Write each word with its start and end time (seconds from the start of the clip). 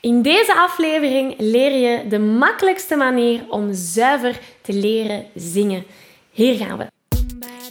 In 0.00 0.22
deze 0.22 0.54
aflevering 0.54 1.34
leer 1.38 1.78
je 1.78 2.08
de 2.08 2.18
makkelijkste 2.18 2.96
manier 2.96 3.40
om 3.48 3.68
zuiver 3.72 4.40
te 4.62 4.72
leren 4.72 5.26
zingen. 5.34 5.84
Hier 6.30 6.54
gaan 6.54 6.78
we. 6.78 6.86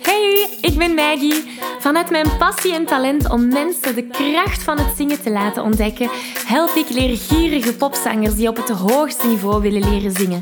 Hey, 0.02 0.48
ik 0.62 0.78
ben 0.78 0.94
Maggie. 0.94 1.44
Vanuit 1.80 2.10
mijn 2.10 2.38
passie 2.38 2.74
en 2.74 2.86
talent 2.86 3.30
om 3.30 3.48
mensen 3.48 3.96
de 3.96 4.08
kracht 4.08 4.64
van 4.64 4.78
het 4.80 4.98
zingen 4.98 5.22
te 5.22 5.30
laten 5.30 5.64
ontdekken, 5.64 6.10
help 6.46 6.76
ik 6.76 6.90
leergierige 6.90 7.76
popzangers 7.76 8.36
die 8.36 8.48
op 8.48 8.56
het 8.56 8.70
hoogste 8.70 9.28
niveau 9.28 9.62
willen 9.62 9.90
leren 9.90 10.12
zingen. 10.12 10.42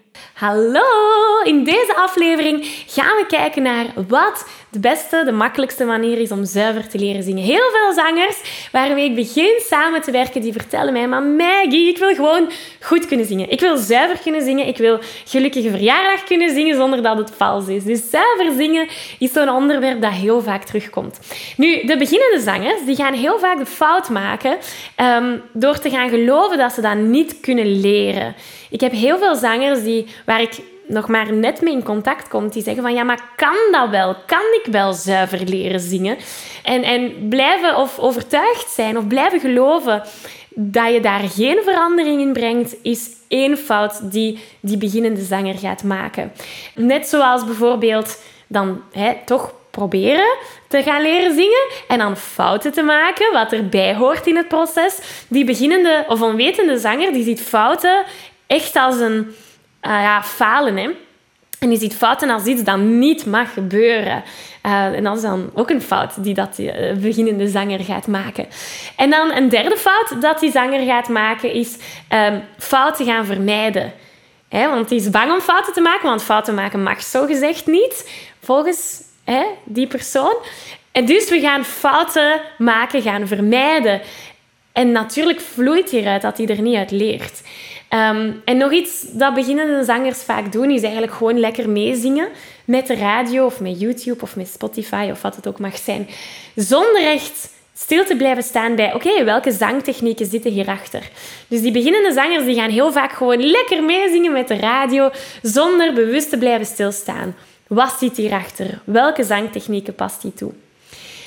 Hallo! 0.33 0.81
In 1.43 1.63
deze 1.63 1.95
aflevering 1.95 2.83
gaan 2.87 3.15
we 3.15 3.25
kijken 3.27 3.63
naar 3.63 3.85
wat 4.07 4.45
de 4.69 4.79
beste, 4.79 5.21
de 5.25 5.31
makkelijkste 5.31 5.85
manier 5.85 6.17
is 6.17 6.31
om 6.31 6.45
zuiver 6.45 6.87
te 6.87 6.97
leren 6.97 7.23
zingen. 7.23 7.43
Heel 7.43 7.69
veel 7.71 7.93
zangers 7.93 8.67
waarmee 8.71 9.09
ik 9.09 9.15
begin 9.15 9.61
samen 9.67 10.01
te 10.01 10.11
werken, 10.11 10.41
die 10.41 10.51
vertellen 10.51 10.93
mij, 10.93 11.07
maar 11.07 11.23
Maggie, 11.23 11.89
ik 11.89 11.97
wil 11.97 12.15
gewoon 12.15 12.51
goed 12.81 13.05
kunnen 13.05 13.25
zingen. 13.25 13.49
Ik 13.49 13.59
wil 13.59 13.77
zuiver 13.77 14.19
kunnen 14.23 14.41
zingen. 14.41 14.67
Ik 14.67 14.77
wil 14.77 14.99
gelukkige 15.25 15.69
verjaardag 15.69 16.23
kunnen 16.23 16.53
zingen 16.53 16.75
zonder 16.75 17.01
dat 17.01 17.17
het 17.17 17.31
vals 17.37 17.67
is. 17.67 17.83
Dus 17.83 18.09
zuiver 18.09 18.55
zingen 18.57 18.87
is 19.19 19.31
zo'n 19.31 19.49
onderwerp 19.49 20.01
dat 20.01 20.11
heel 20.11 20.41
vaak 20.41 20.63
terugkomt. 20.63 21.19
Nu, 21.57 21.85
de 21.85 21.97
beginnende 21.97 22.39
zangers, 22.39 22.85
die 22.85 22.95
gaan 22.95 23.13
heel 23.13 23.39
vaak 23.39 23.57
de 23.57 23.65
fout 23.65 24.09
maken 24.09 24.57
um, 24.97 25.41
door 25.53 25.79
te 25.79 25.89
gaan 25.89 26.09
geloven 26.09 26.57
dat 26.57 26.73
ze 26.73 26.81
dat 26.81 26.95
niet 26.95 27.39
kunnen 27.39 27.79
leren. 27.79 28.35
Ik 28.71 28.81
heb 28.81 28.91
heel 28.91 29.17
veel 29.17 29.35
zangers 29.35 29.83
die, 29.83 30.07
waar 30.25 30.41
ik 30.41 30.59
nog 30.87 31.07
maar 31.07 31.33
net 31.33 31.61
mee 31.61 31.73
in 31.73 31.83
contact 31.83 32.27
komt, 32.27 32.53
die 32.53 32.63
zeggen 32.63 32.83
van 32.83 32.93
ja, 32.93 33.03
maar 33.03 33.29
kan 33.35 33.55
dat 33.71 33.89
wel? 33.89 34.15
Kan 34.25 34.59
ik 34.63 34.71
wel 34.71 34.93
zuiver 34.93 35.43
leren 35.43 35.79
zingen? 35.79 36.17
En, 36.63 36.83
en 36.83 37.27
blijven 37.29 37.77
of 37.77 37.99
overtuigd 37.99 38.69
zijn 38.69 38.97
of 38.97 39.07
blijven 39.07 39.39
geloven 39.39 40.03
dat 40.55 40.93
je 40.93 40.99
daar 40.99 41.19
geen 41.19 41.59
verandering 41.63 42.21
in 42.21 42.33
brengt, 42.33 42.75
is 42.81 43.09
één 43.27 43.57
fout 43.57 44.11
die 44.11 44.39
die 44.59 44.77
beginnende 44.77 45.21
zanger 45.21 45.57
gaat 45.57 45.83
maken. 45.83 46.31
Net 46.75 47.07
zoals 47.07 47.45
bijvoorbeeld 47.45 48.21
dan 48.47 48.81
hè, 48.91 49.13
toch 49.25 49.53
proberen 49.71 50.35
te 50.67 50.83
gaan 50.83 51.01
leren 51.01 51.35
zingen 51.35 51.67
en 51.87 51.97
dan 51.97 52.17
fouten 52.17 52.71
te 52.71 52.81
maken, 52.81 53.33
wat 53.33 53.51
erbij 53.51 53.95
hoort 53.95 54.27
in 54.27 54.35
het 54.35 54.47
proces. 54.47 54.99
Die 55.27 55.45
beginnende 55.45 56.05
of 56.07 56.21
onwetende 56.21 56.77
zanger 56.77 57.13
die 57.13 57.23
ziet 57.23 57.41
fouten 57.41 58.03
echt 58.51 58.75
als 58.75 58.99
een 58.99 59.17
uh, 59.17 59.91
ja, 59.91 60.23
falen. 60.23 60.77
Hè. 60.77 60.89
En 61.59 61.71
je 61.71 61.77
ziet 61.77 61.95
fouten 61.95 62.29
als 62.29 62.45
iets 62.45 62.63
dat 62.63 62.77
niet 62.77 63.25
mag 63.25 63.53
gebeuren. 63.53 64.23
Uh, 64.65 64.85
en 64.85 65.03
dat 65.03 65.15
is 65.15 65.21
dan 65.21 65.51
ook 65.53 65.69
een 65.69 65.81
fout 65.81 66.23
die 66.23 66.33
dat 66.33 66.59
uh, 66.59 66.93
beginnende 66.93 67.47
zanger 67.47 67.79
gaat 67.79 68.07
maken. 68.07 68.47
En 68.95 69.09
dan 69.09 69.31
een 69.31 69.49
derde 69.49 69.77
fout 69.77 70.21
dat 70.21 70.39
die 70.39 70.51
zanger 70.51 70.85
gaat 70.85 71.09
maken 71.09 71.53
is 71.53 71.77
um, 72.09 72.43
fouten 72.57 73.05
gaan 73.05 73.25
vermijden. 73.25 73.93
Hè, 74.49 74.69
want 74.69 74.89
hij 74.89 74.97
is 74.97 75.09
bang 75.09 75.31
om 75.31 75.39
fouten 75.39 75.73
te 75.73 75.81
maken, 75.81 76.09
want 76.09 76.23
fouten 76.23 76.55
maken 76.55 76.83
mag 76.83 77.01
zo 77.01 77.25
gezegd 77.25 77.65
niet, 77.65 78.09
volgens 78.39 79.01
die 79.63 79.87
persoon. 79.87 80.35
En 80.91 81.05
dus 81.05 81.29
we 81.29 81.39
gaan 81.39 81.65
fouten 81.65 82.41
maken, 82.57 83.01
gaan 83.01 83.27
vermijden. 83.27 84.01
En 84.71 84.91
natuurlijk 84.91 85.39
vloeit 85.39 85.89
hieruit 85.89 86.21
dat 86.21 86.37
hij 86.37 86.47
er 86.47 86.61
niet 86.61 86.75
uit 86.75 86.91
leert. 86.91 87.41
Ehm, 87.89 88.31
en 88.45 88.57
nog 88.57 88.71
iets 88.71 89.01
dat 89.11 89.33
beginnende 89.33 89.83
zangers 89.83 90.23
vaak 90.23 90.51
doen, 90.51 90.69
is 90.69 90.81
eigenlijk 90.81 91.13
gewoon 91.13 91.39
lekker 91.39 91.69
meezingen 91.69 92.27
met 92.65 92.87
de 92.87 92.95
radio 92.95 93.45
of 93.45 93.59
met 93.59 93.79
YouTube 93.79 94.21
of 94.21 94.35
met 94.35 94.47
Spotify 94.47 95.09
of 95.11 95.21
wat 95.21 95.35
het 95.35 95.47
ook 95.47 95.59
mag 95.59 95.77
zijn. 95.77 96.07
Zonder 96.55 97.03
echt 97.03 97.49
stil 97.73 98.05
te 98.05 98.15
blijven 98.15 98.43
staan 98.43 98.75
bij, 98.75 98.93
oké, 98.93 99.23
welke 99.23 99.51
zangtechnieken 99.51 100.25
zitten 100.25 100.51
hierachter? 100.51 101.09
Dus 101.47 101.61
die 101.61 101.71
beginnende 101.71 102.13
zangers 102.13 102.45
die 102.45 102.55
gaan 102.55 102.69
heel 102.69 102.91
vaak 102.91 103.11
gewoon 103.11 103.43
lekker 103.45 103.83
meezingen 103.83 104.31
met 104.31 104.47
de 104.47 104.55
radio, 104.55 105.09
zonder 105.41 105.93
bewust 105.93 106.29
te 106.29 106.37
blijven 106.37 106.65
stilstaan. 106.65 107.35
Wat 107.67 107.95
zit 107.99 108.17
hierachter? 108.17 108.79
Welke 108.83 109.23
zangtechnieken 109.23 109.95
past 109.95 110.21
die 110.21 110.33
toe? 110.33 110.51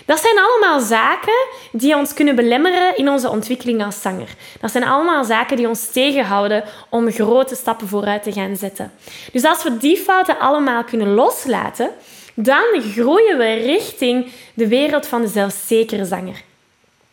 Dat 0.07 0.21
zijn 0.21 0.39
allemaal 0.39 0.81
zaken 0.81 1.47
die 1.73 1.97
ons 1.97 2.15
kunnen 2.15 2.37
belemmeren 2.37 2.97
in 2.97 3.09
onze 3.09 3.29
ontwikkeling 3.29 3.85
als 3.85 4.01
zanger. 4.01 4.29
Dat 4.61 4.71
zijn 4.71 4.85
allemaal 4.85 5.25
zaken 5.25 5.57
die 5.57 5.69
ons 5.69 5.91
tegenhouden 5.91 6.65
om 6.89 7.11
grote 7.11 7.55
stappen 7.55 7.89
vooruit 7.89 8.23
te 8.23 8.33
gaan 8.33 8.57
zetten. 8.57 8.93
Dus 9.33 9.45
als 9.45 9.63
we 9.63 9.77
die 9.77 9.97
fouten 9.97 10.39
allemaal 10.39 10.85
kunnen 10.85 11.15
loslaten, 11.15 11.91
dan 12.35 12.65
groeien 12.93 13.39
we 13.39 13.55
richting 13.55 14.33
de 14.55 14.69
wereld 14.69 15.07
van 15.07 15.21
de 15.21 15.29
zelfzekere 15.29 16.05
zanger. 16.05 16.43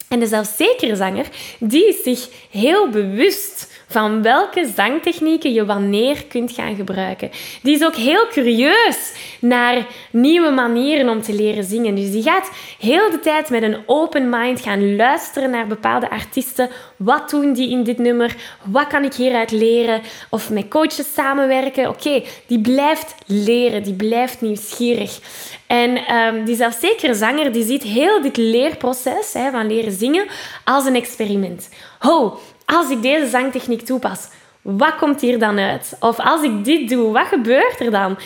En 0.08 0.20
de 0.20 0.28
zelfzekere 0.28 0.96
zanger, 0.96 1.26
die 1.60 1.88
is 1.88 2.04
zich 2.04 2.30
heel 2.50 2.90
bewust 2.90 3.71
van 3.92 4.22
welke 4.22 4.72
zangtechnieken 4.76 5.54
je 5.54 5.66
wanneer 5.66 6.26
kunt 6.26 6.52
gaan 6.52 6.76
gebruiken. 6.76 7.30
Die 7.62 7.76
is 7.76 7.86
ook 7.86 7.96
heel 7.96 8.28
curieus 8.28 9.14
naar 9.40 9.86
nieuwe 10.12 10.52
manieren 10.52 11.10
om 11.10 11.22
te 11.22 11.34
leren 11.34 11.64
zingen. 11.64 11.96
Dus 11.96 12.12
die 12.12 12.24
gaat 12.24 12.52
heel 12.80 13.12
de 13.12 13.20
tijd 13.20 13.50
met 13.50 13.64
een 13.64 13.78
open 13.86 14.30
mind 14.30 14.62
gaan 14.62 14.96
luisteren 14.96 15.50
naar 15.50 15.68
bepaalde 15.68 16.10
artiesten. 16.10 16.70
Wat 16.98 17.30
doen 17.30 17.54
die 17.54 17.70
in 17.70 17.84
dit 17.84 17.98
nummer? 17.98 18.36
Wat 18.64 18.88
kan 18.88 19.04
ik 19.04 19.14
hieruit 19.14 19.52
leren? 19.52 20.02
Of 20.30 20.50
met 20.50 20.68
coaches 20.68 21.14
samenwerken. 21.14 21.90
Oké, 21.90 22.24
die 22.48 22.60
blijft 22.60 23.16
leren, 23.26 23.84
die 23.84 23.94
blijft 23.94 24.42
nieuwsgierig. 24.42 25.20
En 25.68 26.16
um, 26.16 26.46
die 26.46 26.56
zelfzekere 26.56 27.14
zanger 27.14 27.52
die 27.52 27.66
ziet 27.66 27.84
heel 27.84 28.22
dit 28.22 28.38
leerproces 28.38 29.34
hè, 29.34 29.52
van 29.52 29.68
leren 29.68 29.92
zingen 29.92 30.26
als 30.64 30.86
een 30.86 30.96
experiment. 30.96 31.70
Ho, 32.00 32.40
als 32.72 32.90
ik 32.90 33.02
deze 33.02 33.28
zangtechniek 33.28 33.86
toepas, 33.86 34.28
wat 34.62 34.96
komt 34.96 35.22
hier 35.22 35.40
dan 35.40 35.60
uit? 35.60 35.96
Of 36.00 36.20
als 36.20 36.44
ik 36.44 36.66
dit 36.66 36.90
doe, 36.90 37.12
wat 37.12 37.28
gebeurt 37.28 37.80
er 37.80 37.92
dan? 37.92 38.18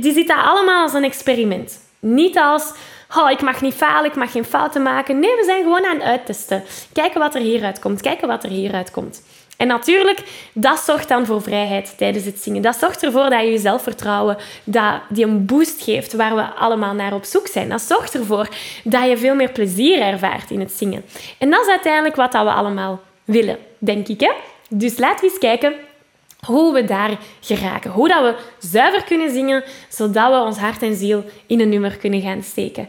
Die 0.00 0.12
ziet 0.12 0.28
dat 0.28 0.44
allemaal 0.44 0.82
als 0.82 0.92
een 0.92 1.04
experiment. 1.04 1.80
Niet 1.98 2.38
als, 2.38 2.72
oh, 3.16 3.30
ik 3.30 3.42
mag 3.42 3.60
niet 3.60 3.74
falen, 3.74 4.10
ik 4.10 4.16
mag 4.16 4.32
geen 4.32 4.44
fouten 4.44 4.82
maken. 4.82 5.18
Nee, 5.18 5.36
we 5.36 5.44
zijn 5.44 5.62
gewoon 5.62 5.86
aan 5.86 5.94
het 5.94 6.04
uittesten. 6.04 6.64
Kijken 6.92 7.20
wat 7.20 7.34
er 7.34 7.40
hieruit 7.40 7.78
komt, 7.78 8.00
kijken 8.00 8.28
wat 8.28 8.44
er 8.44 8.50
hieruit 8.50 8.90
komt. 8.90 9.22
En 9.56 9.66
natuurlijk, 9.66 10.48
dat 10.52 10.78
zorgt 10.78 11.08
dan 11.08 11.26
voor 11.26 11.42
vrijheid 11.42 11.94
tijdens 11.98 12.24
het 12.24 12.38
zingen. 12.38 12.62
Dat 12.62 12.76
zorgt 12.76 13.02
ervoor 13.02 13.30
dat 13.30 13.40
je 13.40 13.50
je 13.50 13.58
zelfvertrouwen, 13.58 14.36
dat 14.64 15.00
die 15.08 15.24
een 15.24 15.46
boost 15.46 15.82
geeft 15.82 16.12
waar 16.12 16.34
we 16.34 16.42
allemaal 16.42 16.94
naar 16.94 17.14
op 17.14 17.24
zoek 17.24 17.46
zijn. 17.46 17.68
Dat 17.68 17.82
zorgt 17.82 18.14
ervoor 18.14 18.48
dat 18.84 19.08
je 19.08 19.16
veel 19.16 19.34
meer 19.34 19.52
plezier 19.52 20.00
ervaart 20.00 20.50
in 20.50 20.60
het 20.60 20.72
zingen. 20.72 21.04
En 21.38 21.50
dat 21.50 21.60
is 21.60 21.68
uiteindelijk 21.68 22.16
wat 22.16 22.32
we 22.32 22.38
allemaal 22.38 23.00
willen, 23.24 23.58
denk 23.78 24.08
ik. 24.08 24.20
Hè? 24.20 24.32
Dus 24.68 24.98
laten 24.98 25.20
we 25.20 25.30
eens 25.30 25.38
kijken 25.38 25.74
hoe 26.46 26.72
we 26.72 26.84
daar 26.84 27.18
geraken. 27.40 27.90
Hoe 27.90 28.08
dat 28.08 28.22
we 28.22 28.66
zuiver 28.68 29.04
kunnen 29.04 29.30
zingen, 29.30 29.64
zodat 29.88 30.30
we 30.30 30.46
ons 30.46 30.58
hart 30.58 30.82
en 30.82 30.94
ziel 30.94 31.24
in 31.46 31.60
een 31.60 31.68
nummer 31.68 31.96
kunnen 31.96 32.20
gaan 32.20 32.42
steken. 32.42 32.88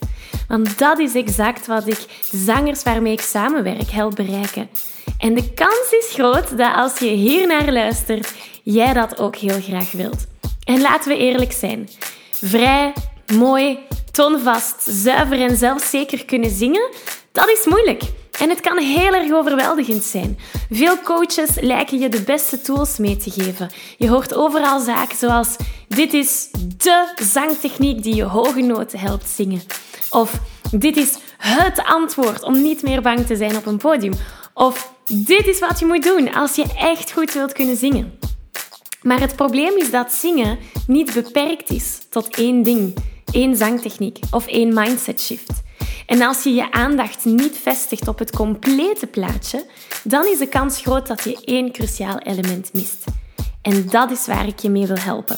Want 0.51 0.79
dat 0.79 0.99
is 0.99 1.15
exact 1.15 1.67
wat 1.67 1.87
ik 1.87 1.97
de 2.31 2.37
zangers 2.37 2.83
waarmee 2.83 3.13
ik 3.13 3.21
samenwerk 3.21 3.89
help 3.89 4.15
bereiken. 4.15 4.69
En 5.17 5.33
de 5.33 5.53
kans 5.53 5.91
is 5.99 6.13
groot 6.13 6.57
dat 6.57 6.75
als 6.75 6.97
je 6.99 7.09
hier 7.09 7.47
naar 7.47 7.71
luistert, 7.71 8.33
jij 8.63 8.93
dat 8.93 9.19
ook 9.19 9.35
heel 9.35 9.61
graag 9.61 9.91
wilt. 9.91 10.27
En 10.63 10.81
laten 10.81 11.11
we 11.11 11.17
eerlijk 11.17 11.51
zijn. 11.51 11.89
Vrij, 12.31 12.93
mooi, 13.35 13.79
toonvast, 14.11 14.81
zuiver 14.83 15.41
en 15.41 15.57
zelfzeker 15.57 16.25
kunnen 16.25 16.49
zingen, 16.49 16.89
dat 17.31 17.49
is 17.49 17.65
moeilijk. 17.65 18.03
En 18.39 18.49
het 18.49 18.61
kan 18.61 18.77
heel 18.77 19.13
erg 19.13 19.31
overweldigend 19.31 20.03
zijn. 20.03 20.37
Veel 20.69 20.99
coaches 21.01 21.49
lijken 21.59 21.99
je 21.99 22.09
de 22.09 22.21
beste 22.21 22.61
tools 22.61 22.97
mee 22.97 23.17
te 23.17 23.31
geven. 23.31 23.69
Je 23.97 24.09
hoort 24.09 24.33
overal 24.33 24.79
zaken 24.79 25.17
zoals: 25.17 25.55
dit 25.87 26.13
is 26.13 26.49
de 26.77 27.13
zangtechniek 27.23 28.03
die 28.03 28.15
je 28.15 28.23
hoge 28.23 28.61
noten 28.61 28.99
helpt 28.99 29.29
zingen. 29.29 29.61
Of 30.11 30.39
dit 30.71 30.97
is 30.97 31.17
het 31.37 31.83
antwoord 31.83 32.43
om 32.43 32.61
niet 32.61 32.81
meer 32.81 33.01
bang 33.01 33.25
te 33.25 33.35
zijn 33.35 33.57
op 33.57 33.65
een 33.65 33.77
podium. 33.77 34.13
Of 34.53 34.93
dit 35.07 35.47
is 35.47 35.59
wat 35.59 35.79
je 35.79 35.85
moet 35.85 36.03
doen 36.03 36.33
als 36.33 36.55
je 36.55 36.65
echt 36.77 37.11
goed 37.11 37.33
wilt 37.33 37.53
kunnen 37.53 37.75
zingen. 37.75 38.19
Maar 39.01 39.19
het 39.19 39.35
probleem 39.35 39.77
is 39.77 39.91
dat 39.91 40.13
zingen 40.13 40.57
niet 40.87 41.13
beperkt 41.13 41.69
is 41.69 41.99
tot 42.09 42.35
één 42.35 42.63
ding, 42.63 42.95
één 43.31 43.55
zangtechniek 43.55 44.19
of 44.31 44.47
één 44.47 44.73
mindset 44.73 45.21
shift. 45.21 45.61
En 46.05 46.21
als 46.21 46.43
je 46.43 46.53
je 46.53 46.71
aandacht 46.71 47.25
niet 47.25 47.57
vestigt 47.57 48.07
op 48.07 48.19
het 48.19 48.35
complete 48.35 49.07
plaatje, 49.07 49.65
dan 50.03 50.27
is 50.27 50.37
de 50.37 50.47
kans 50.47 50.81
groot 50.81 51.07
dat 51.07 51.23
je 51.23 51.41
één 51.45 51.71
cruciaal 51.71 52.17
element 52.17 52.73
mist. 52.73 53.03
En 53.61 53.87
dat 53.89 54.11
is 54.11 54.25
waar 54.25 54.47
ik 54.47 54.59
je 54.59 54.69
mee 54.69 54.87
wil 54.87 54.99
helpen. 54.99 55.37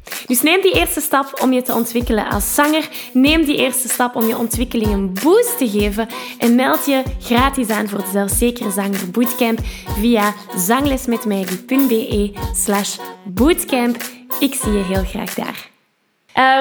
Dus 0.27 0.41
neem 0.41 0.61
die 0.61 0.73
eerste 0.73 1.01
stap 1.01 1.41
om 1.41 1.53
je 1.53 1.61
te 1.61 1.73
ontwikkelen 1.73 2.29
als 2.29 2.55
zanger. 2.55 2.87
Neem 3.13 3.45
die 3.45 3.57
eerste 3.57 3.89
stap 3.89 4.15
om 4.15 4.27
je 4.27 4.37
ontwikkeling 4.37 4.91
een 4.91 5.13
boost 5.23 5.57
te 5.57 5.69
geven. 5.69 6.07
En 6.37 6.55
meld 6.55 6.85
je 6.85 7.03
gratis 7.21 7.69
aan 7.69 7.89
voor 7.89 7.99
de 7.99 8.09
Zelfzekere 8.11 8.71
Zanger 8.71 9.11
Bootcamp 9.11 9.59
via 9.99 10.33
zanglesmetmaggie.be 10.55 12.33
slash 12.55 12.97
bootcamp. 13.23 14.03
Ik 14.39 14.53
zie 14.53 14.71
je 14.71 14.83
heel 14.83 15.03
graag 15.03 15.33
daar. 15.33 15.69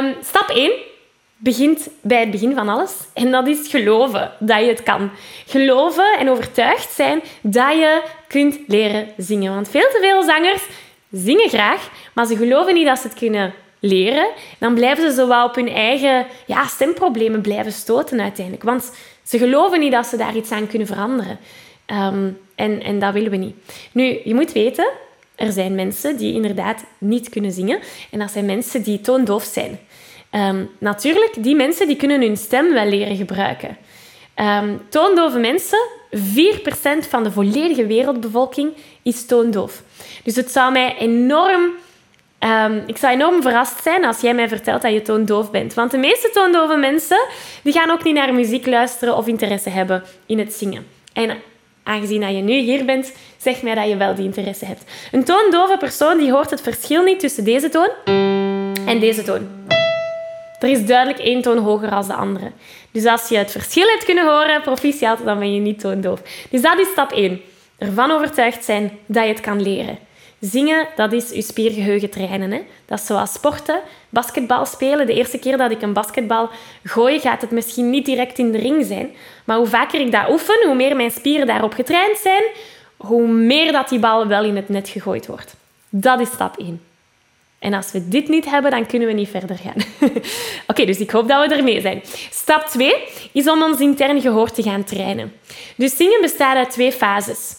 Um, 0.05 0.15
stap 0.23 0.49
1 0.49 0.73
begint 1.43 1.89
bij 2.03 2.21
het 2.21 2.31
begin 2.31 2.55
van 2.55 2.69
alles. 2.69 2.93
En 3.15 3.31
dat 3.31 3.47
is 3.47 3.69
geloven 3.69 4.33
dat 4.39 4.61
je 4.61 4.67
het 4.67 4.83
kan. 4.83 5.11
Geloven 5.47 6.19
en 6.19 6.31
overtuigd 6.31 6.93
zijn 6.93 7.23
dat 7.43 7.73
je 7.73 8.03
kunt 8.29 8.59
leren 8.67 9.09
zingen. 9.17 9.55
Want 9.55 9.69
veel 9.69 9.89
te 9.91 9.99
veel 10.01 10.23
zangers 10.23 10.63
zingen 11.11 11.49
graag, 11.49 11.91
maar 12.15 12.27
ze 12.27 12.37
geloven 12.37 12.75
niet 12.75 12.87
dat 12.87 12.99
ze 12.99 13.07
het 13.07 13.19
kunnen 13.19 13.55
leren. 13.81 14.29
Dan 14.59 14.75
blijven 14.75 15.11
ze 15.11 15.17
zo 15.17 15.29
wel 15.29 15.47
op 15.47 15.55
hun 15.55 15.69
eigen 15.69 16.27
ja, 16.47 16.67
stemproblemen 16.67 17.41
blijven 17.41 17.73
stoten 17.73 18.21
uiteindelijk. 18.21 18.65
Want 18.65 18.93
ze 19.23 19.39
geloven 19.39 19.81
niet 19.81 19.93
dat 19.93 20.07
ze 20.07 20.17
daar 20.17 20.37
iets 20.37 20.51
aan 20.51 20.67
kunnen 20.67 20.87
veranderen. 20.89 21.39
Ehm, 21.87 22.29
en, 22.55 22.83
en 22.83 22.99
dat 22.99 23.13
willen 23.13 23.31
we 23.31 23.37
niet. 23.37 23.55
Nu, 23.93 24.21
je 24.25 24.35
moet 24.35 24.53
weten, 24.53 24.91
er 25.35 25.53
zijn 25.53 25.75
mensen 25.75 26.17
die 26.17 26.35
inderdaad 26.35 26.85
niet 26.99 27.29
kunnen 27.29 27.53
zingen. 27.53 27.81
En 28.11 28.19
dat 28.19 28.31
zijn 28.31 28.47
mensen 28.47 28.83
die 28.83 29.01
toondoof 29.01 29.45
zijn. 29.45 29.79
Um, 30.35 30.71
natuurlijk, 30.79 31.33
die 31.39 31.55
mensen 31.55 31.87
die 31.87 31.97
kunnen 31.97 32.21
hun 32.21 32.37
stem 32.37 32.73
wel 32.73 32.87
leren 32.87 33.17
gebruiken. 33.17 33.77
Um, 34.37 34.81
toondove 34.89 35.39
mensen, 35.39 35.79
4% 36.17 37.09
van 37.09 37.23
de 37.23 37.31
volledige 37.31 37.87
wereldbevolking 37.87 38.73
is 39.03 39.27
toondoof. 39.27 39.83
Dus 40.25 40.37
het 40.37 40.51
zou 40.51 40.73
mij 40.73 40.97
enorm... 40.99 41.71
Um, 42.45 42.83
ik 42.87 42.97
zou 42.97 43.13
enorm 43.13 43.43
verrast 43.43 43.83
zijn 43.83 44.05
als 44.05 44.21
jij 44.21 44.35
mij 44.35 44.49
vertelt 44.49 44.83
dat 44.83 44.93
je 44.93 45.03
toondoof 45.03 45.51
bent. 45.51 45.75
Want 45.75 45.91
de 45.91 45.99
meeste 45.99 46.31
toondove 46.33 46.77
mensen 46.77 47.27
die 47.63 47.73
gaan 47.73 47.91
ook 47.91 48.05
niet 48.05 48.15
naar 48.15 48.35
muziek 48.35 48.67
luisteren 48.67 49.17
of 49.17 49.27
interesse 49.27 49.71
hebben 49.71 50.03
in 50.27 50.39
het 50.39 50.53
zingen. 50.53 50.87
En 51.13 51.37
aangezien 51.83 52.21
dat 52.21 52.31
je 52.31 52.43
nu 52.43 52.59
hier 52.59 52.85
bent, 52.85 53.13
zeg 53.37 53.63
mij 53.63 53.75
dat 53.75 53.89
je 53.89 53.97
wel 53.97 54.15
die 54.15 54.25
interesse 54.25 54.65
hebt. 54.65 54.85
Een 55.13 55.25
toondove 55.25 55.77
persoon 55.79 56.19
die 56.19 56.33
hoort 56.33 56.51
het 56.51 56.61
verschil 56.61 57.03
niet 57.03 57.21
tussen 57.21 57.45
deze 57.45 57.69
toon 57.69 57.91
en 58.87 59.01
deze 59.01 59.23
toon. 59.23 59.49
Er 60.61 60.69
is 60.69 60.87
duidelijk 60.87 61.19
één 61.19 61.43
toon 61.43 61.59
hoger 61.59 61.91
als 61.91 62.07
de 62.07 62.15
andere. 62.15 62.51
Dus 62.91 63.05
als 63.05 63.29
je 63.29 63.37
het 63.37 63.51
verschil 63.51 63.87
hebt 63.87 64.05
kunnen 64.05 64.27
horen, 64.27 64.63
proficiat, 64.63 65.19
dan 65.25 65.39
ben 65.39 65.55
je 65.55 65.61
niet 65.61 65.81
toondoof. 65.81 66.23
Dus 66.51 66.63
dat 66.63 66.79
is 66.79 66.89
stap 66.89 67.13
1. 67.13 67.41
Ervan 67.79 68.11
overtuigd 68.11 68.65
zijn 68.65 68.99
dat 69.07 69.23
je 69.23 69.29
het 69.29 69.41
kan 69.41 69.63
leren. 69.63 69.99
Zingen, 70.41 70.89
dat 70.97 71.13
is 71.13 71.31
je 71.31 71.43
spiergeheugen 71.43 72.11
trainen. 72.11 72.51
Hè? 72.51 72.63
Dat 72.87 72.99
is 72.99 73.07
zoals 73.07 73.33
sporten, 73.33 73.81
basketbal 74.09 74.67
spelen. 74.67 75.07
De 75.07 75.15
eerste 75.15 75.39
keer 75.39 75.57
dat 75.57 75.71
ik 75.71 75.83
een 75.83 75.93
basketbal 75.93 76.51
gooi, 76.85 77.21
gaat 77.21 77.41
het 77.41 77.51
misschien 77.51 77.91
niet 77.91 78.05
direct 78.05 78.39
in 78.39 78.53
de 78.53 78.59
ring 78.59 78.87
zijn. 78.87 79.11
Maar 79.45 79.57
hoe 79.57 79.67
vaker 79.67 80.01
ik 80.01 80.13
dat 80.13 80.31
oefen, 80.31 80.67
hoe 80.67 80.75
meer 80.75 80.97
mijn 80.97 81.11
spieren 81.11 81.47
daarop 81.47 81.73
getraind 81.73 82.19
zijn, 82.19 82.43
hoe 82.97 83.27
meer 83.29 83.73
dat 83.73 83.89
die 83.89 83.99
bal 83.99 84.27
wel 84.27 84.45
in 84.45 84.57
het 84.57 84.69
net 84.69 84.89
gegooid 84.89 85.27
wordt. 85.27 85.55
Dat 85.89 86.21
is 86.21 86.29
stap 86.29 86.57
1. 86.59 86.90
En 87.61 87.75
als 87.75 87.93
we 87.93 88.09
dit 88.09 88.29
niet 88.29 88.45
hebben, 88.45 88.71
dan 88.71 88.87
kunnen 88.87 89.09
we 89.09 89.15
niet 89.15 89.29
verder 89.29 89.57
gaan. 89.57 89.75
Oké, 90.67 90.85
dus 90.85 90.99
ik 90.99 91.11
hoop 91.11 91.29
dat 91.29 91.49
we 91.49 91.55
ermee 91.55 91.81
zijn. 91.81 92.03
Stap 92.31 92.67
2 92.67 92.95
is 93.33 93.49
om 93.49 93.63
ons 93.63 93.81
intern 93.81 94.21
gehoor 94.21 94.51
te 94.51 94.63
gaan 94.63 94.85
trainen. 94.85 95.33
Dus 95.77 95.97
zingen 95.97 96.21
bestaat 96.21 96.57
uit 96.57 96.71
twee 96.71 96.93
fases. 96.93 97.55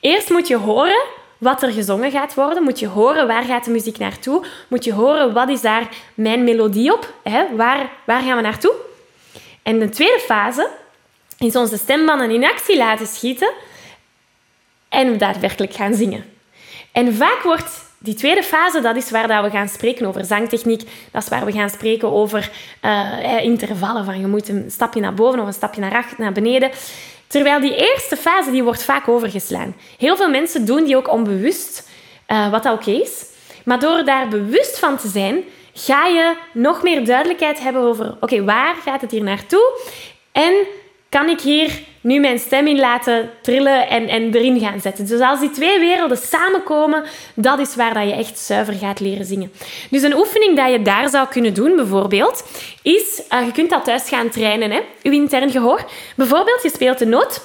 Eerst 0.00 0.30
moet 0.30 0.48
je 0.48 0.56
horen 0.56 1.02
wat 1.38 1.62
er 1.62 1.72
gezongen 1.72 2.10
gaat 2.10 2.34
worden. 2.34 2.62
Moet 2.62 2.78
je 2.78 2.86
horen 2.86 3.26
waar 3.26 3.42
gaat 3.42 3.64
de 3.64 3.70
muziek 3.70 3.98
naartoe. 3.98 4.44
Moet 4.68 4.84
je 4.84 4.92
horen 4.92 5.32
wat 5.32 5.48
is 5.48 5.60
daar 5.60 5.88
mijn 6.14 6.44
melodie 6.44 6.92
op. 6.92 7.12
Hè? 7.22 7.56
Waar, 7.56 7.90
waar 8.06 8.22
gaan 8.22 8.36
we 8.36 8.42
naartoe? 8.42 8.74
En 9.62 9.78
de 9.78 9.88
tweede 9.88 10.20
fase 10.20 10.68
is 11.38 11.56
onze 11.56 11.76
stembanden 11.76 12.30
in 12.30 12.44
actie 12.44 12.76
laten 12.76 13.06
schieten 13.06 13.50
en 14.88 15.18
daadwerkelijk 15.18 15.74
gaan 15.74 15.94
zingen. 15.94 16.24
En 16.92 17.14
vaak 17.14 17.42
wordt 17.42 17.81
die 18.02 18.14
tweede 18.14 18.42
fase, 18.42 18.80
dat 18.80 18.96
is 18.96 19.10
waar 19.10 19.28
dat 19.28 19.44
we 19.44 19.50
gaan 19.50 19.68
spreken 19.68 20.06
over 20.06 20.24
zangtechniek. 20.24 20.82
Dat 21.10 21.22
is 21.22 21.28
waar 21.28 21.44
we 21.44 21.52
gaan 21.52 21.70
spreken 21.70 22.12
over 22.12 22.50
uh, 22.84 23.44
intervallen. 23.44 24.04
Van 24.04 24.20
je 24.20 24.26
moet 24.26 24.48
een 24.48 24.70
stapje 24.70 25.00
naar 25.00 25.14
boven 25.14 25.40
of 25.40 25.46
een 25.46 25.52
stapje 25.52 25.80
naar 25.80 26.14
naar 26.16 26.32
beneden. 26.32 26.70
Terwijl 27.26 27.60
die 27.60 27.76
eerste 27.76 28.16
fase, 28.16 28.50
die 28.50 28.62
wordt 28.62 28.82
vaak 28.82 29.08
overgeslaan. 29.08 29.76
Heel 29.98 30.16
veel 30.16 30.30
mensen 30.30 30.64
doen 30.64 30.84
die 30.84 30.96
ook 30.96 31.12
onbewust, 31.12 31.88
uh, 32.28 32.50
wat 32.50 32.62
dat 32.62 32.74
oké 32.74 32.90
is. 32.90 33.24
Maar 33.64 33.78
door 33.78 34.04
daar 34.04 34.28
bewust 34.28 34.78
van 34.78 34.96
te 34.96 35.08
zijn, 35.08 35.44
ga 35.72 36.06
je 36.06 36.36
nog 36.52 36.82
meer 36.82 37.04
duidelijkheid 37.04 37.60
hebben 37.60 37.82
over... 37.82 38.16
Oké, 38.20 38.44
waar 38.44 38.74
gaat 38.84 39.00
het 39.00 39.10
hier 39.10 39.22
naartoe? 39.22 39.80
En 40.32 40.52
kan 41.12 41.28
ik 41.28 41.40
hier 41.40 41.80
nu 42.00 42.20
mijn 42.20 42.38
stem 42.38 42.66
in 42.66 42.78
laten 42.78 43.30
trillen 43.42 43.88
en, 43.88 44.08
en 44.08 44.34
erin 44.34 44.60
gaan 44.60 44.80
zetten. 44.80 45.06
Dus 45.06 45.20
als 45.20 45.40
die 45.40 45.50
twee 45.50 45.78
werelden 45.78 46.16
samenkomen, 46.16 47.04
dat 47.34 47.58
is 47.58 47.74
waar 47.74 47.94
dat 47.94 48.08
je 48.08 48.14
echt 48.14 48.38
zuiver 48.38 48.74
gaat 48.74 49.00
leren 49.00 49.24
zingen. 49.24 49.52
Dus 49.90 50.02
een 50.02 50.16
oefening 50.16 50.56
dat 50.56 50.70
je 50.70 50.82
daar 50.82 51.08
zou 51.08 51.28
kunnen 51.28 51.54
doen, 51.54 51.76
bijvoorbeeld, 51.76 52.44
is... 52.82 53.22
Uh, 53.32 53.46
je 53.46 53.52
kunt 53.52 53.70
dat 53.70 53.84
thuis 53.84 54.08
gaan 54.08 54.28
trainen, 54.28 54.70
hè, 54.70 54.80
je 55.02 55.10
intern 55.10 55.50
gehoor. 55.50 55.84
Bijvoorbeeld, 56.16 56.62
je 56.62 56.70
speelt 56.70 57.00
een 57.00 57.08
noot. 57.08 57.44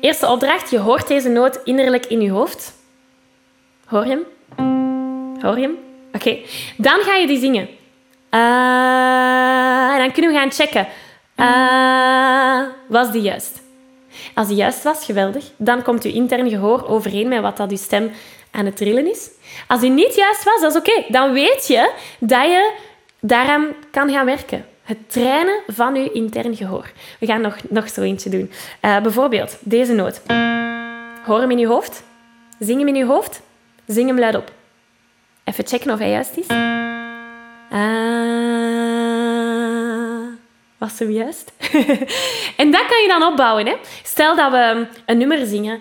Eerste 0.00 0.26
opdracht, 0.26 0.70
je 0.70 0.78
hoort 0.78 1.08
deze 1.08 1.28
noot 1.28 1.60
innerlijk 1.64 2.06
in 2.06 2.20
je 2.20 2.30
hoofd. 2.30 2.72
Hoor 3.84 4.06
je 4.06 4.10
hem? 4.10 4.24
Hoor 5.40 5.56
je 5.56 5.62
hem? 5.62 5.78
Oké. 6.12 6.38
Dan 6.76 7.00
ga 7.00 7.14
je 7.14 7.26
die 7.26 7.38
zingen. 7.38 7.68
Uh, 8.30 9.92
en 9.92 9.98
dan 9.98 10.12
kunnen 10.12 10.32
we 10.32 10.38
gaan 10.38 10.52
checken. 10.52 10.88
Uh, 11.36 12.62
was 12.88 13.12
die 13.12 13.22
juist? 13.22 13.60
Als 14.34 14.48
die 14.48 14.56
juist 14.56 14.82
was, 14.82 15.04
geweldig. 15.04 15.44
Dan 15.56 15.82
komt 15.82 16.04
uw 16.04 16.12
intern 16.12 16.48
gehoor 16.50 16.88
overeen 16.88 17.28
met 17.28 17.40
wat 17.40 17.56
dat 17.56 17.70
uw 17.70 17.76
stem 17.76 18.10
aan 18.50 18.64
het 18.64 18.76
trillen 18.76 19.10
is. 19.10 19.30
Als 19.66 19.80
die 19.80 19.90
niet 19.90 20.14
juist 20.14 20.44
was, 20.44 20.60
dat 20.60 20.70
is 20.70 20.78
oké. 20.78 21.04
Dan 21.08 21.32
weet 21.32 21.66
je 21.66 21.90
dat 22.18 22.44
je 22.44 22.72
daaraan 23.20 23.66
kan 23.90 24.10
gaan 24.10 24.26
werken. 24.26 24.64
Het 24.82 25.12
trainen 25.12 25.60
van 25.66 25.94
uw 25.94 26.10
intern 26.12 26.56
gehoor. 26.56 26.92
We 27.20 27.26
gaan 27.26 27.40
nog, 27.40 27.56
nog 27.68 27.88
zo 27.88 28.02
eentje 28.02 28.30
doen. 28.30 28.50
Uh, 28.82 29.00
bijvoorbeeld 29.00 29.56
deze 29.60 29.92
noot. 29.92 30.20
Hoor 31.24 31.40
hem 31.40 31.50
in 31.50 31.58
je 31.58 31.66
hoofd. 31.66 32.02
Zing 32.58 32.78
hem 32.78 32.88
in 32.88 32.94
je 32.94 33.04
hoofd. 33.04 33.40
Zing 33.86 34.08
hem 34.08 34.18
luid 34.18 34.36
op. 34.36 34.52
Even 35.44 35.66
checken 35.66 35.90
of 35.90 35.98
hij 35.98 36.10
juist 36.10 36.36
is. 36.36 36.46
Uh, 37.72 38.35
was 40.78 40.98
hem 40.98 41.10
juist? 41.10 41.52
en 42.62 42.70
dat 42.70 42.86
kan 42.86 43.02
je 43.02 43.06
dan 43.08 43.22
opbouwen. 43.22 43.66
Hè? 43.66 43.76
Stel 44.02 44.36
dat 44.36 44.50
we 44.50 44.86
een 45.06 45.18
nummer 45.18 45.46
zingen. 45.46 45.80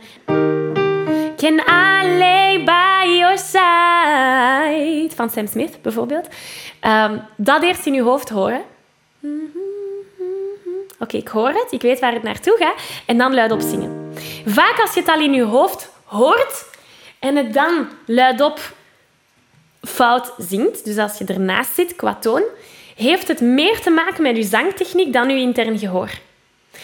Can 1.38 1.54
I 1.54 2.18
lay 2.18 2.64
by 2.64 3.18
your 3.18 3.38
side? 3.38 5.10
Van 5.16 5.30
Sam 5.30 5.48
Smith 5.48 5.82
bijvoorbeeld. 5.82 6.28
Um, 6.82 7.22
dat 7.38 7.64
eerst 7.64 7.86
in 7.86 7.94
je 7.94 8.02
hoofd 8.02 8.30
horen. 8.30 8.62
Oké, 11.00 11.18
ik 11.18 11.28
hoor 11.28 11.50
het. 11.50 11.68
Ik 11.70 11.82
weet 11.82 12.00
waar 12.00 12.14
het 12.14 12.24
naartoe 12.24 12.58
gaat. 12.60 12.76
En 13.06 13.18
dan 13.18 13.34
luidop 13.34 13.62
zingen. 13.62 14.14
Vaak 14.46 14.80
als 14.80 14.94
je 14.94 15.00
het 15.00 15.10
al 15.10 15.20
in 15.20 15.34
je 15.34 15.44
hoofd 15.44 15.90
hoort 16.04 16.66
en 17.20 17.36
het 17.36 17.54
dan 17.54 17.88
luidop 18.06 18.60
fout 19.82 20.34
zingt, 20.38 20.86
dus 20.86 20.98
als 20.98 21.18
je 21.18 21.26
ernaast 21.26 21.74
zit 21.74 21.96
qua 21.96 22.16
toon, 22.16 22.44
heeft 22.96 23.28
het 23.28 23.42
meer 23.42 23.80
te 23.80 23.90
maken 23.90 24.24
met 24.24 24.38
je 24.38 24.44
zangtechniek 24.44 25.14
dan 25.14 25.30
je 25.30 25.40
intern 25.40 25.80
gehoor. 25.80 26.10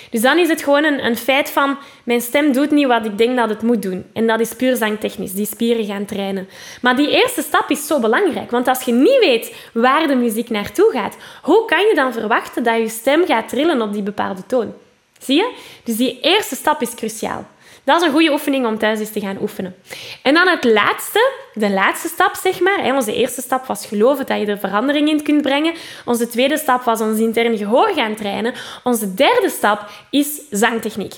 Dus 0.09 0.21
dan 0.21 0.37
is 0.37 0.47
het 0.47 0.63
gewoon 0.63 0.83
een, 0.83 1.05
een, 1.05 1.17
feit 1.17 1.49
van 1.49 1.77
mijn 2.03 2.21
stem 2.21 2.51
doet 2.53 2.71
niet 2.71 2.87
wat 2.87 3.05
ik 3.05 3.17
denk 3.17 3.37
dat 3.37 3.49
het 3.49 3.61
moet 3.61 3.81
doen. 3.81 4.05
En 4.13 4.27
dat 4.27 4.39
is 4.39 4.55
puur 4.55 4.75
zangtechnisch, 4.75 5.33
die 5.33 5.45
spieren 5.45 5.85
gaan 5.85 6.05
trainen. 6.05 6.49
Maar 6.81 6.95
die 6.95 7.09
eerste 7.09 7.41
stap 7.41 7.69
is 7.69 7.87
zo 7.87 7.99
belangrijk, 7.99 8.51
want 8.51 8.67
als 8.67 8.81
je 8.81 8.91
niet 8.91 9.19
weet 9.19 9.55
waar 9.73 10.07
de 10.07 10.15
muziek 10.15 10.49
naartoe 10.49 10.91
gaat, 10.91 11.17
hoe 11.41 11.65
kan 11.65 11.79
je 11.79 11.95
dan 11.95 12.13
verwachten 12.13 12.63
dat 12.63 12.77
je 12.77 12.89
stem 12.89 13.25
gaat 13.25 13.49
trillen 13.49 13.81
op 13.81 13.93
die 13.93 14.03
bepaalde 14.03 14.45
toon? 14.47 14.73
Zie 15.19 15.35
je? 15.35 15.53
Dus 15.83 15.97
die 15.97 16.19
eerste 16.21 16.55
stap 16.55 16.81
is 16.81 16.95
cruciaal. 16.95 17.45
Dat 17.83 18.01
is 18.01 18.07
een 18.07 18.13
goede 18.13 18.31
oefening 18.31 18.65
om 18.65 18.77
thuis 18.77 18.99
eens 18.99 19.11
te 19.11 19.19
gaan 19.19 19.37
oefenen. 19.41 19.75
En 20.23 20.33
dan 20.33 20.47
het 20.47 20.63
laatste, 20.63 21.31
de 21.53 21.69
laatste 21.69 22.07
stap, 22.07 22.35
zeg 22.35 22.59
maar. 22.59 22.95
Onze 22.95 23.15
eerste 23.15 23.41
stap 23.41 23.65
was 23.65 23.85
geloven 23.85 24.25
dat 24.25 24.39
je 24.39 24.45
er 24.45 24.59
verandering 24.59 25.09
in 25.09 25.23
kunt 25.23 25.41
brengen. 25.41 25.73
Onze 26.05 26.27
tweede 26.27 26.57
stap 26.57 26.83
was 26.83 27.01
ons 27.01 27.19
intern 27.19 27.57
gehoor 27.57 27.91
gaan 27.95 28.15
trainen. 28.15 28.53
Onze 28.83 29.13
derde 29.13 29.49
stap 29.49 29.89
is 30.09 30.41
zangtechniek 30.49 31.13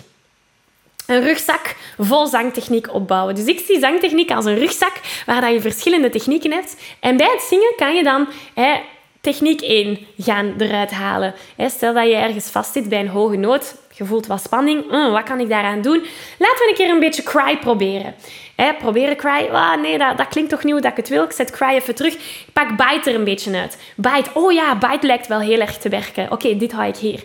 een 1.06 1.24
rugzak 1.24 1.76
vol 1.98 2.28
zangtechniek 2.28 2.94
opbouwen. 2.94 3.36
Dus 3.36 3.46
ik 3.46 3.60
zie 3.60 3.80
zangtechniek 3.80 4.32
als 4.32 4.46
een 4.46 4.60
rugzak 4.60 4.94
waar 5.26 5.52
je 5.52 5.62
verschillende 5.62 6.10
technieken 6.10 6.52
hebt. 6.52 6.78
En 7.00 7.18
bij 7.18 7.30
het 7.32 7.42
zingen 7.42 7.74
kan 7.76 7.96
je 7.96 8.04
dan 8.04 8.28
hè, 8.54 8.80
techniek 9.22 9.62
1 9.62 10.00
gaan 10.18 10.54
eruit 10.58 10.92
halen. 10.92 11.34
Stel 11.58 11.94
dat 11.94 12.08
je 12.08 12.16
ergens 12.16 12.50
vastzit 12.50 12.90
bij 12.90 13.00
een 13.00 13.08
hoge 13.08 13.36
noot, 13.36 13.76
je 13.94 14.06
voelt 14.06 14.28
wat 14.28 14.42
spanning. 14.42 14.92
Mm, 14.92 15.12
wat 15.12 15.24
kan 15.24 15.40
ik 15.40 15.50
daaraan 15.50 15.82
doen? 15.82 16.06
Laten 16.38 16.58
we 16.58 16.68
een 16.70 16.76
keer 16.76 16.90
een 16.90 17.00
beetje 17.00 17.24
cry 17.24 17.58
proberen. 17.58 18.16
He, 18.56 18.74
proberen 18.74 19.16
cry. 19.16 19.50
Ah, 19.52 19.82
nee, 19.82 19.98
dat, 19.98 20.18
dat 20.18 20.28
klinkt 20.28 20.50
toch 20.50 20.62
hoe 20.62 20.82
dat 20.82 20.92
ik 20.92 20.98
het 20.98 21.10
wil. 21.10 21.24
Ik 21.24 21.32
zet 21.32 21.52
cry 21.52 21.70
even 21.70 21.96
terug. 21.96 22.14
Ik 22.14 22.54
pak 22.54 22.70
bite 22.70 23.10
er 23.10 23.16
een 23.16 23.24
beetje 23.24 23.58
uit. 23.58 23.78
Bite. 23.96 24.30
Oh 24.34 24.52
ja, 24.52 24.76
bite 24.76 25.08
lijkt 25.08 25.28
wel 25.28 25.40
heel 25.40 25.60
erg 25.60 25.78
te 25.78 25.90
werken. 25.90 26.32
Oké, 26.32 26.58
dit 26.58 26.72
hou 26.72 26.88
ik 26.88 26.96
hier. 26.96 27.24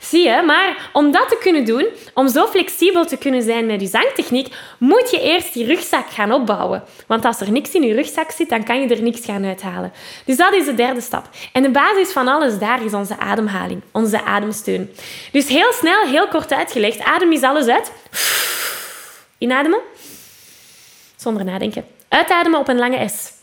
Zie 0.00 0.28
je? 0.28 0.42
Maar 0.46 0.90
om 0.92 1.12
dat 1.12 1.28
te 1.28 1.38
kunnen 1.40 1.64
doen, 1.64 1.86
om 2.14 2.28
zo 2.28 2.46
flexibel 2.46 3.04
te 3.04 3.16
kunnen 3.16 3.42
zijn 3.42 3.66
met 3.66 3.80
je 3.80 3.86
zangtechniek, 3.86 4.54
moet 4.78 5.10
je 5.10 5.20
eerst 5.20 5.52
die 5.52 5.66
rugzak 5.66 6.10
gaan 6.10 6.32
opbouwen. 6.32 6.82
Want 7.06 7.24
als 7.24 7.40
er 7.40 7.50
niks 7.50 7.70
in 7.70 7.82
je 7.82 7.94
rugzak 7.94 8.30
zit, 8.30 8.48
dan 8.48 8.64
kan 8.64 8.80
je 8.80 8.88
er 8.88 9.02
niks 9.02 9.24
gaan 9.24 9.44
uithalen. 9.44 9.92
Dus 10.24 10.36
dat 10.36 10.54
is 10.54 10.64
de 10.64 10.74
derde 10.74 11.00
stap. 11.00 11.28
En 11.52 11.62
de 11.62 11.70
basis 11.70 12.12
van 12.12 12.28
alles 12.28 12.58
daar 12.58 12.84
is 12.84 12.94
onze 12.94 13.18
ademhaling, 13.18 13.82
onze 13.92 14.24
ademsteun. 14.24 14.90
Dus 15.32 15.48
heel 15.48 15.72
snel, 15.72 16.06
heel 16.10 16.28
kort 16.28 16.52
uitgelegd, 16.52 17.00
adem 17.00 17.32
is 17.32 17.42
alles 17.42 17.66
uit. 17.66 17.92
Inademen. 19.38 19.80
Zonder 21.16 21.44
nadenken. 21.44 21.86
Uitademen 22.08 22.58
op 22.58 22.68
een 22.68 22.78
lange 22.78 23.08
S. 23.08 23.38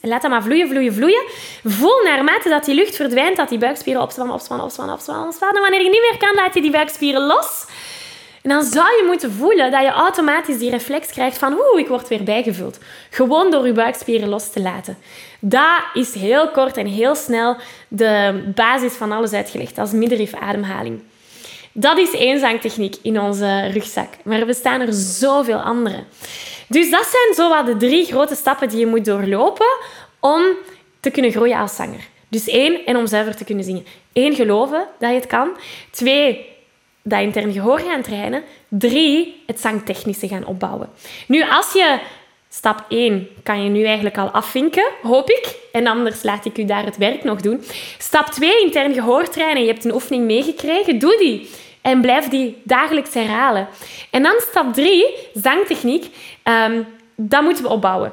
En 0.00 0.08
laat 0.08 0.22
dat 0.22 0.30
maar 0.30 0.42
vloeien, 0.42 0.68
vloeien, 0.68 0.94
vloeien. 0.94 1.24
Voel 1.64 2.02
naarmate 2.04 2.48
dat 2.48 2.64
die 2.64 2.74
lucht 2.74 2.96
verdwijnt, 2.96 3.36
dat 3.36 3.48
die 3.48 3.58
buikspieren 3.58 4.02
opspannen, 4.02 4.34
opspannen, 4.34 4.66
opspannen, 4.66 4.94
opspannen, 4.94 5.26
opspannen. 5.26 5.56
En 5.56 5.62
wanneer 5.62 5.82
je 5.82 5.90
niet 5.90 6.08
meer 6.10 6.18
kan, 6.18 6.34
laat 6.34 6.54
je 6.54 6.60
die 6.60 6.70
buikspieren 6.70 7.26
los. 7.26 7.64
En 8.42 8.50
dan 8.50 8.62
zou 8.62 8.86
je 8.86 9.04
moeten 9.06 9.32
voelen 9.32 9.70
dat 9.70 9.82
je 9.82 9.90
automatisch 9.90 10.58
die 10.58 10.70
reflex 10.70 11.06
krijgt 11.08 11.38
van 11.38 11.52
oeh, 11.52 11.80
ik 11.80 11.88
word 11.88 12.08
weer 12.08 12.22
bijgevuld. 12.22 12.78
Gewoon 13.10 13.50
door 13.50 13.66
je 13.66 13.72
buikspieren 13.72 14.28
los 14.28 14.50
te 14.50 14.60
laten. 14.60 14.98
Dat 15.40 15.82
is 15.94 16.14
heel 16.14 16.50
kort 16.50 16.76
en 16.76 16.86
heel 16.86 17.14
snel 17.14 17.56
de 17.88 18.42
basis 18.54 18.92
van 18.92 19.12
alles 19.12 19.32
uitgelegd 19.32 19.78
als 19.78 19.92
middenrif 19.92 20.34
ademhaling. 20.34 21.02
Dat 21.72 21.98
is 21.98 22.10
één 22.14 22.38
zangtechniek 22.38 22.96
in 23.02 23.20
onze 23.20 23.66
rugzak. 23.66 24.08
Maar 24.24 24.38
er 24.38 24.46
bestaan 24.46 24.80
er 24.80 24.92
zoveel 24.92 25.58
andere. 25.58 26.04
Dus 26.68 26.90
dat 26.90 27.04
zijn 27.04 27.34
zo 27.34 27.48
wat 27.48 27.66
de 27.66 27.76
drie 27.76 28.04
grote 28.04 28.34
stappen 28.34 28.68
die 28.68 28.78
je 28.78 28.86
moet 28.86 29.04
doorlopen 29.04 29.76
om 30.20 30.42
te 31.00 31.10
kunnen 31.10 31.30
groeien 31.30 31.58
als 31.58 31.76
zanger. 31.76 32.08
Dus 32.28 32.48
één, 32.48 32.84
en 32.86 32.96
om 32.96 33.06
zuiver 33.06 33.36
te 33.36 33.44
kunnen 33.44 33.64
zingen. 33.64 33.86
Eén, 34.12 34.34
geloven 34.34 34.86
dat 34.98 35.08
je 35.08 35.16
het 35.16 35.26
kan. 35.26 35.56
Twee, 35.90 36.46
dat 37.10 37.20
intern 37.20 37.52
gehoor 37.52 37.78
gaan 37.78 38.02
trainen. 38.02 38.42
Drie, 38.68 39.42
het 39.46 39.60
zangtechnische 39.60 40.28
gaan 40.28 40.46
opbouwen. 40.46 40.88
Nu, 41.26 41.44
als 41.50 41.72
je 41.72 41.98
stap 42.48 42.84
1 42.88 43.28
kan 43.42 43.62
je 43.62 43.70
nu 43.70 43.84
eigenlijk 43.84 44.18
al 44.18 44.28
afvinken, 44.28 44.88
hoop 45.02 45.30
ik. 45.30 45.56
En 45.72 45.86
anders 45.86 46.22
laat 46.22 46.44
ik 46.44 46.58
u 46.58 46.64
daar 46.64 46.84
het 46.84 46.96
werk 46.96 47.24
nog 47.24 47.40
doen. 47.40 47.64
Stap 47.98 48.26
2, 48.26 48.60
intern 48.60 48.94
gehoor 48.94 49.28
trainen. 49.28 49.62
Je 49.62 49.68
hebt 49.68 49.84
een 49.84 49.94
oefening 49.94 50.24
meegekregen. 50.24 50.98
Doe 50.98 51.16
die. 51.18 51.50
En 51.80 52.00
blijf 52.00 52.28
die 52.28 52.56
dagelijks 52.64 53.14
herhalen. 53.14 53.68
En 54.10 54.22
dan 54.22 54.34
stap 54.38 54.74
3, 54.74 55.06
zangtechniek. 55.34 56.06
Um, 56.44 56.86
dat 57.16 57.42
moeten 57.42 57.64
we 57.64 57.70
opbouwen. 57.70 58.12